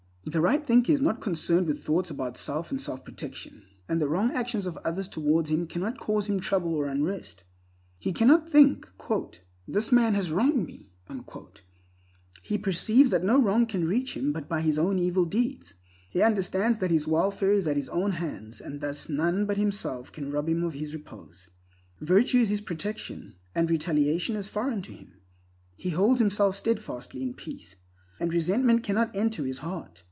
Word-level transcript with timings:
The 0.23 0.39
right 0.39 0.63
thinker 0.65 0.91
is 0.93 1.01
not 1.01 1.19
concerned 1.19 1.65
with 1.67 1.83
thoughts 1.83 2.09
about 2.11 2.37
self 2.37 2.69
and 2.71 2.79
self 2.79 3.03
protection, 3.03 3.63
and 3.89 3.99
the 3.99 4.07
wrong 4.07 4.31
actions 4.31 4.65
of 4.67 4.77
others 4.77 5.07
towards 5.07 5.49
him 5.49 5.65
cannot 5.67 5.97
cause 5.97 6.27
him 6.27 6.39
trouble 6.39 6.73
or 6.75 6.85
unrest. 6.85 7.43
He 7.97 8.13
cannot 8.13 8.47
think—"This 8.47 9.91
man 9.91 10.13
has 10.13 10.31
wronged 10.31 10.65
me." 10.67 10.91
He 12.43 12.57
perceives 12.59 13.09
that 13.11 13.23
no 13.25 13.41
wrong 13.41 13.65
can 13.65 13.85
reach 13.87 14.15
him 14.15 14.31
but 14.31 14.47
by 14.47 14.61
his 14.61 14.77
own 14.77 14.99
evil 14.99 15.25
deeds. 15.25 15.73
He 16.09 16.21
understands 16.21 16.77
that 16.77 16.91
his 16.91 17.07
welfare 17.07 17.51
is 17.53 17.67
at 17.67 17.75
his 17.75 17.89
own 17.89 18.11
hands, 18.11 18.61
and 18.61 18.79
thus 18.79 19.09
none 19.09 19.45
but 19.47 19.57
himself 19.57 20.11
can 20.13 20.31
rob 20.31 20.47
him 20.47 20.63
of 20.63 20.75
repose. 20.75 21.49
Virtue 21.99 22.37
is 22.39 22.49
his 22.49 22.61
protection, 22.61 23.35
and 23.55 23.69
retaliation 23.71 24.35
is 24.37 24.47
foreign 24.47 24.83
to 24.83 24.93
him. 24.93 25.19
He 25.75 25.89
holds 25.89 26.21
himself 26.21 26.55
steadfastly 26.55 27.21
in 27.23 27.33
peace, 27.33 27.75
and 28.19 28.31
resentment 28.31 28.83
cannot 28.83 29.13
enter 29.15 29.45
his 29.45 29.57
heart. 29.59 29.97